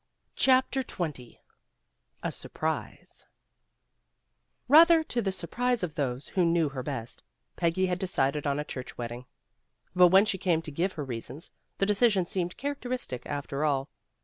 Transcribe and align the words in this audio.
CHAPTER 0.35 0.81
XX 0.81 1.37
A 2.23 2.31
SURPRISE 2.31 3.27
BATHER 4.67 5.03
to 5.03 5.21
the 5.21 5.31
surprise 5.31 5.83
of 5.83 5.93
those 5.93 6.29
who 6.29 6.43
knew 6.43 6.69
her 6.69 6.81
best, 6.81 7.21
Peggy 7.55 7.85
had 7.85 7.99
decided 7.99 8.47
on 8.47 8.57
a 8.59 8.63
church 8.65 8.97
wedding. 8.97 9.25
But 9.95 10.07
when 10.07 10.25
she 10.25 10.39
came 10.39 10.63
to 10.63 10.71
give 10.71 10.93
her 10.93 11.03
reasons, 11.05 11.51
the 11.77 11.85
decision 11.85 12.25
seemed 12.25 12.57
characteristic, 12.57 13.27
after 13.27 13.63
all. 13.63 13.89